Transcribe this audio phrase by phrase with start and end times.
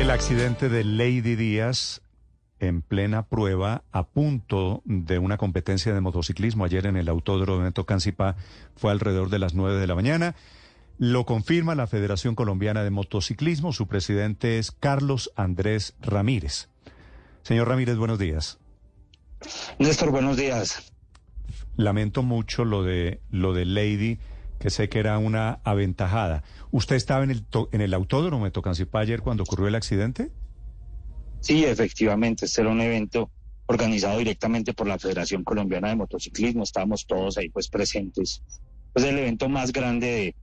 [0.00, 2.00] El accidente de Lady Díaz
[2.58, 7.70] en plena prueba a punto de una competencia de motociclismo ayer en el Autódromo de
[7.70, 8.34] Tocancipá
[8.76, 10.36] fue alrededor de las 9 de la mañana.
[10.96, 13.74] Lo confirma la Federación Colombiana de Motociclismo.
[13.74, 16.70] Su presidente es Carlos Andrés Ramírez.
[17.42, 18.58] Señor Ramírez, buenos días.
[19.78, 20.94] Néstor, buenos días.
[21.76, 24.18] Lamento mucho lo de lo de Lady,
[24.60, 26.44] que sé que era una aventajada.
[26.70, 30.30] ¿Usted estaba en el en el autódromo de Tocancipá ayer cuando ocurrió el accidente?
[31.40, 33.30] Sí, efectivamente, este era un evento
[33.66, 36.62] organizado directamente por la Federación Colombiana de Motociclismo.
[36.62, 38.42] Estábamos todos ahí pues presentes.
[38.94, 40.34] Es el evento más grande de,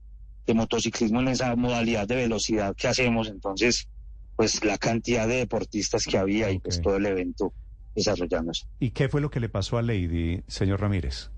[0.47, 3.27] de motociclismo en esa modalidad de velocidad que hacemos.
[3.29, 3.87] Entonces,
[4.35, 7.53] pues la cantidad de deportistas que había y pues todo el evento
[7.93, 8.65] desarrollándose.
[8.79, 11.29] ¿Y qué fue lo que le pasó a Lady, señor Ramírez?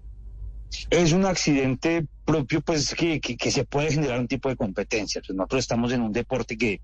[0.90, 5.22] Es un accidente propio, pues, que, que, que se puede generar un tipo de competencia.
[5.26, 6.82] Pues nosotros estamos en un deporte que,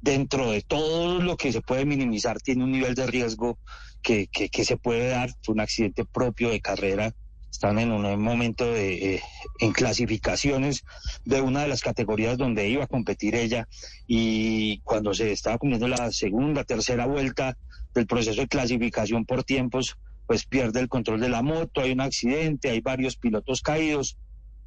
[0.00, 3.58] dentro de todo lo que se puede minimizar, tiene un nivel de riesgo
[4.02, 5.30] que, que, que se puede dar.
[5.42, 7.14] Fue un accidente propio de carrera.
[7.50, 9.22] Están en un momento de, eh,
[9.60, 10.84] en clasificaciones
[11.24, 13.68] de una de las categorías donde iba a competir ella.
[14.06, 17.56] Y cuando se estaba cumpliendo la segunda, tercera vuelta
[17.94, 22.00] del proceso de clasificación por tiempos, pues pierde el control de la moto, hay un
[22.00, 24.18] accidente, hay varios pilotos caídos,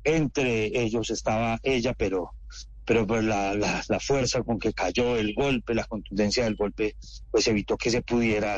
[0.03, 2.31] entre ellos estaba ella, pero,
[2.85, 6.95] pero pues la, la, la fuerza con que cayó el golpe, la contundencia del golpe,
[7.31, 8.57] pues evitó que se pudiera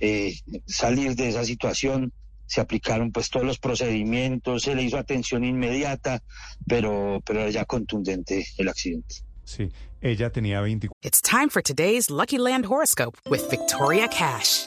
[0.00, 0.34] eh,
[0.66, 2.12] salir de esa situación.
[2.46, 6.22] Se aplicaron pues todos los procedimientos, se le hizo atención inmediata,
[6.66, 9.16] pero, pero ya contundente el accidente.
[9.44, 9.68] Sí,
[10.00, 14.66] ella tenía 24 It's time for today's Lucky Land horoscope with Victoria Cash.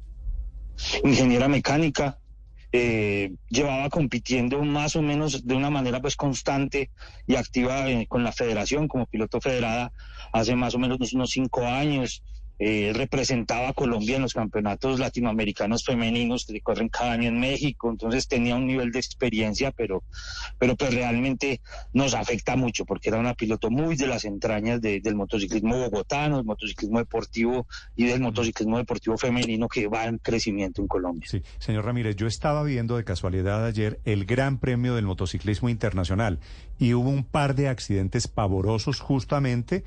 [1.03, 2.17] Ingeniera mecánica,
[2.73, 6.89] eh, llevaba compitiendo más o menos de una manera pues constante
[7.27, 9.91] y activa eh, con la federación como piloto federada
[10.31, 12.23] hace más o menos unos cinco años.
[12.63, 17.39] Eh, representaba a Colombia en los campeonatos latinoamericanos femeninos que se corren cada año en
[17.39, 20.03] México, entonces tenía un nivel de experiencia, pero,
[20.59, 21.59] pero pues realmente
[21.91, 26.37] nos afecta mucho porque era una piloto muy de las entrañas de- del motociclismo bogotano,
[26.37, 31.27] del motociclismo deportivo y del motociclismo deportivo femenino que va en crecimiento en Colombia.
[31.27, 36.37] Sí, señor Ramírez, yo estaba viendo de casualidad ayer el Gran Premio del Motociclismo Internacional
[36.77, 39.83] y hubo un par de accidentes pavorosos justamente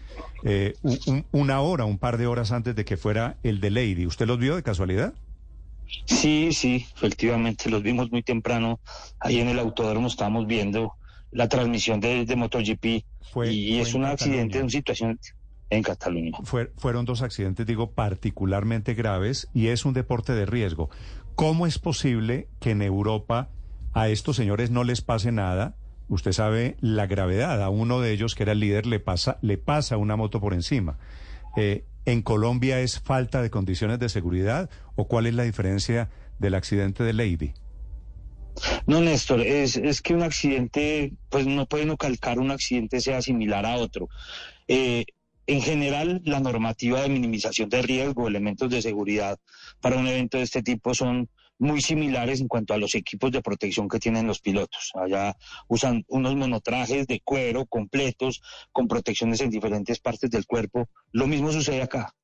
[0.46, 4.06] eh, un- una hora, un par de horas antes de que fuera el de Lady.
[4.06, 5.12] ¿Usted los vio de casualidad?
[6.06, 8.80] Sí, sí, efectivamente, los vimos muy temprano.
[9.20, 10.94] Ahí en el autódromo estábamos viendo
[11.30, 15.18] la transmisión de, de MotoGP Fue- y, es un accidente, una situación
[15.70, 16.32] en Cataluña.
[16.44, 20.90] Fue- fueron dos accidentes, digo, particularmente graves y es un deporte de riesgo.
[21.34, 23.50] ¿Cómo es posible que en Europa
[23.92, 25.74] a estos señores no les pase nada?
[26.08, 27.62] Usted sabe la gravedad.
[27.62, 30.54] A uno de ellos, que era el líder, le pasa, le pasa una moto por
[30.54, 30.98] encima.
[31.56, 36.54] Eh, ¿En Colombia es falta de condiciones de seguridad o cuál es la diferencia del
[36.54, 37.54] accidente de Lady?
[38.86, 43.66] No, Néstor, es, que un accidente, pues no puede no calcar un accidente sea similar
[43.66, 44.08] a otro.
[44.68, 45.04] Eh,
[45.46, 49.38] en general, la normativa de minimización de riesgo, elementos de seguridad
[49.80, 51.28] para un evento de este tipo son
[51.58, 54.92] muy similares en cuanto a los equipos de protección que tienen los pilotos.
[54.94, 55.36] Allá
[55.68, 58.42] usan unos monotrajes de cuero completos
[58.72, 60.88] con protecciones en diferentes partes del cuerpo.
[61.12, 62.14] Lo mismo sucede acá.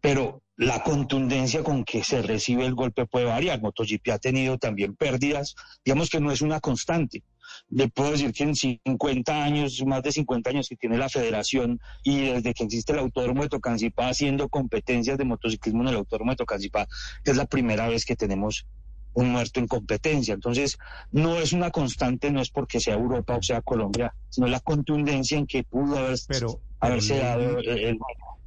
[0.00, 3.60] Pero la contundencia con que se recibe el golpe puede variar.
[3.60, 7.22] MotoGP ha tenido también pérdidas, digamos que no es una constante.
[7.68, 11.80] Le puedo decir que en 50 años, más de 50 años que tiene la federación
[12.02, 16.32] y desde que existe el Autódromo de Tocancipá haciendo competencias de motociclismo en el Autódromo
[16.32, 16.86] de Tocancipá,
[17.24, 18.66] es la primera vez que tenemos
[19.12, 20.34] un muerto en competencia.
[20.34, 20.78] Entonces,
[21.10, 25.36] no es una constante, no es porque sea Europa o sea Colombia, sino la contundencia
[25.36, 27.98] en que pudo haber, Pero- haberse pero dado el, el-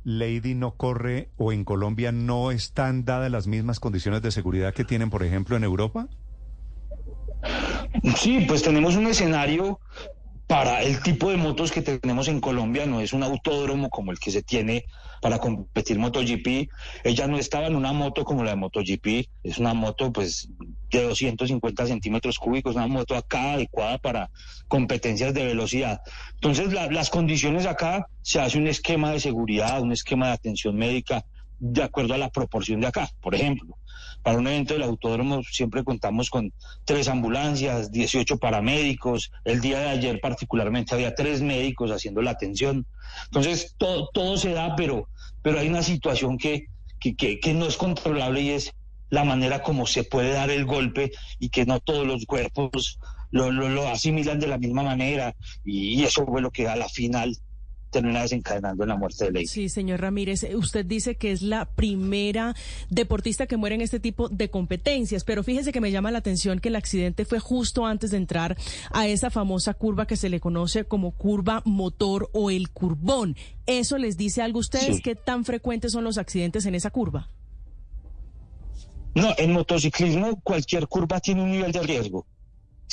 [0.06, 4.83] Lady no corre o en Colombia no están dadas las mismas condiciones de seguridad que
[4.83, 6.09] tienen, por ejemplo, en Europa.
[8.18, 9.80] Sí, pues tenemos un escenario
[10.48, 14.19] para el tipo de motos que tenemos en Colombia, no es un autódromo como el
[14.19, 14.86] que se tiene
[15.22, 16.69] para competir MotoGP.
[17.04, 20.50] Ella no estaba en una moto como la de MotoGP, es una moto pues
[20.92, 24.30] de 250 centímetros cúbicos, una moto acá adecuada para
[24.68, 26.01] competencias de velocidad.
[26.36, 30.75] Entonces la- las condiciones acá se hace un esquema de seguridad, un esquema de atención
[30.75, 31.24] médica
[31.65, 33.10] de acuerdo a la proporción de acá.
[33.21, 33.77] Por ejemplo,
[34.21, 36.51] para un evento del autódromo siempre contamos con
[36.83, 39.31] tres ambulancias, 18 paramédicos.
[39.45, 42.86] El día de ayer particularmente había tres médicos haciendo la atención.
[43.25, 45.07] Entonces todo, todo se da, pero,
[45.42, 46.65] pero hay una situación que,
[47.00, 48.74] que, que, no es controlable y es
[49.09, 53.00] la manera como se puede dar el golpe y que no todos los cuerpos
[53.31, 55.33] lo, lo, lo asimilan de la misma manera
[55.63, 57.38] y, y eso fue lo que a la final
[57.94, 59.48] termina desencadenando en la muerte de Ley.
[59.48, 62.56] Sí, señor Ramírez, eh, usted dice que es la primera
[62.90, 66.60] deportista que muere en este tipo de competencias, pero fíjese que me llama la atención
[66.60, 68.57] que el accidente fue justo antes de entrar
[68.92, 73.38] a esa famosa curva que se le conoce como curva motor o el curvón.
[73.66, 74.98] ¿Eso les dice algo a ustedes?
[74.98, 75.01] Sí.
[75.01, 77.30] ¿Qué tan frecuentes son los accidentes en esa curva?
[79.16, 82.25] No, en motociclismo cualquier curva tiene un nivel de riesgo.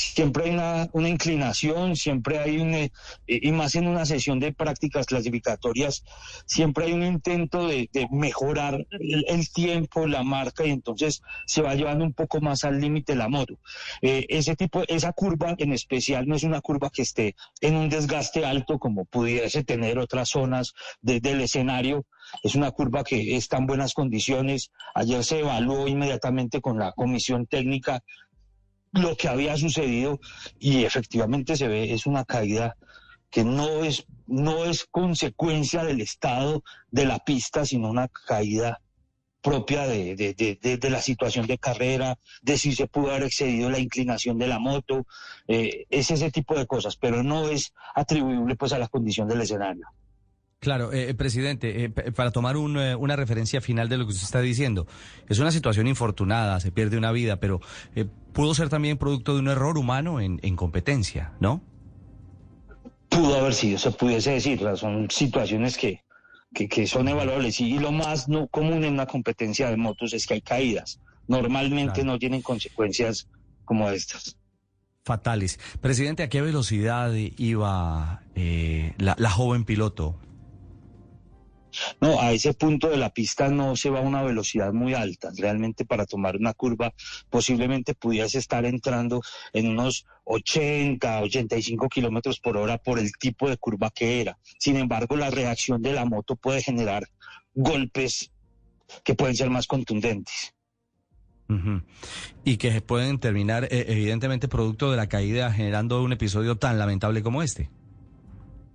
[0.01, 2.91] Siempre hay una, inclinación, siempre hay un, eh,
[3.27, 6.05] y más en una sesión de prácticas clasificatorias,
[6.47, 12.05] siempre hay un intento de, mejorar el, tiempo, la marca, y entonces se va llevando
[12.05, 13.59] un poco más al límite la moto.
[14.01, 17.89] Eh, ese tipo, esa curva en especial no es una curva que esté en un
[17.89, 22.07] desgaste alto como pudiese tener otras zonas de- del escenario,
[22.43, 24.71] es una curva que está en buenas condiciones.
[24.95, 28.03] Ayer se evaluó inmediatamente con la comisión técnica
[28.93, 30.21] lo que había sucedido
[30.59, 32.77] y efectivamente se ve es una caída
[33.31, 38.81] que no es no es consecuencia del estado de la pista, sino una caída
[39.43, 43.71] propia de, de, de, de- la situación de carrera, de si se pudo haber excedido
[43.71, 45.07] la inclinación de la moto,
[45.49, 49.41] eh, es ese tipo de cosas, pero no es atribuible pues a la condición del
[49.41, 49.87] escenario.
[50.61, 54.11] Claro, eh, presidente, eh, p- para tomar un, eh, una referencia final de lo que
[54.13, 54.87] usted está diciendo,
[55.27, 57.61] es una situación infortunada, se pierde una vida, pero
[57.95, 58.05] eh,
[58.35, 61.63] pudo ser también producto de un error humano en, en competencia, ¿no?
[63.09, 66.05] pudo haber sido, se pudiese decir, son situaciones que,
[66.55, 70.27] que, que son evaluables y, lo más no común en una competencia de motos es
[70.27, 71.01] que hay caídas.
[71.27, 72.13] Normalmente Claro.
[72.13, 73.27] no tienen consecuencias
[73.65, 74.37] como estas.
[75.05, 75.59] Fatales.
[75.81, 80.17] Presidente, ¿a qué velocidad iba eh, la, la joven piloto?
[82.01, 85.31] No, a ese punto de la pista no se va a una velocidad muy alta.
[85.37, 86.93] Realmente para tomar una curva
[87.29, 89.21] posiblemente pudiese estar entrando
[89.53, 94.39] en unos 80, 85 kilómetros por hora por el tipo de curva que era.
[94.59, 97.09] Sin embargo, la reacción de la moto puede generar
[97.55, 98.31] golpes
[99.05, 100.55] que pueden ser más contundentes.
[102.45, 107.23] Y que pueden terminar, eh, evidentemente, producto de la caída, generando un episodio tan lamentable
[107.25, 107.71] como este.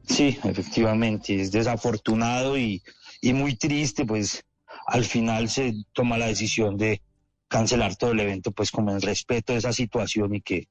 [0.07, 2.83] Sí, efectivamente, es desafortunado y,
[3.21, 4.43] y muy triste, pues
[4.87, 7.01] al final se toma la decisión de
[7.47, 10.67] cancelar todo el evento, pues como en respeto a esa situación y que,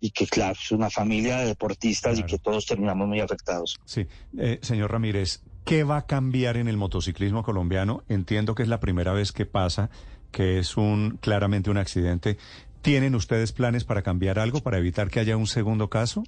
[0.00, 3.78] y que claro, es una familia de deportistas y que todos terminamos muy afectados.
[3.84, 8.02] Sí, Eh, señor Ramírez, ¿qué va a cambiar en el motociclismo colombiano?
[8.08, 9.90] Entiendo que es la primera vez que pasa,
[10.30, 12.36] que es un claramente un accidente.
[12.82, 16.24] ¿Tienen ustedes planes para cambiar algo, para evitar que haya un segundo caso?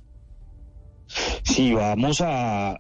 [1.43, 2.79] Sí, vamos a,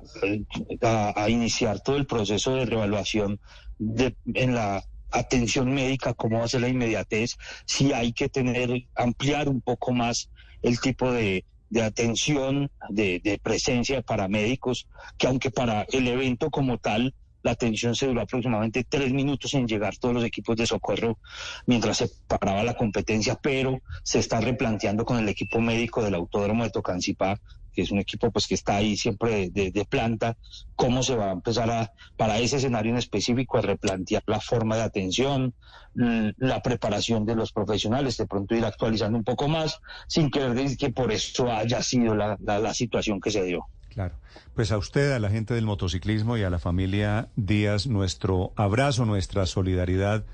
[0.83, 3.41] a, iniciar todo el proceso de reevaluación
[3.79, 8.71] de, en la atención médica, cómo va a ser la inmediatez, si hay que tener,
[8.95, 10.31] ampliar un poco más
[10.63, 16.51] el tipo de, de atención, de, de presencia de paramédicos, que aunque para el evento
[16.51, 17.15] como tal,
[17.47, 21.19] la atención se duró aproximadamente tres minutos en llegar todos los equipos de socorro
[21.65, 26.65] mientras se paraba la competencia, pero se está replanteando con el equipo médico del Autódromo
[26.65, 27.39] de Tocancipá
[27.77, 30.37] que es un equipo pues que está ahí siempre de, planta,
[30.75, 34.77] cómo se va a empezar a, para ese escenario en específico, a replantear la forma
[34.77, 35.55] de atención,
[35.95, 40.77] la preparación de los profesionales, de pronto ir actualizando un poco más, sin querer decir
[40.77, 43.67] que por eso haya sido la situación que se dio.
[43.97, 44.15] Claro.
[44.55, 49.07] Pues a usted, a la gente del motociclismo y a la familia Díaz, nuestro abrazo,
[49.07, 50.25] nuestra solidaridad.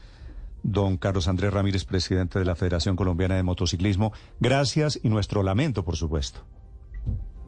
[0.64, 4.12] Don Carlos Andrés Ramírez, presidente de la Federación Colombiana de Motociclismo.
[4.40, 6.40] Gracias y nuestro lamento, por supuesto.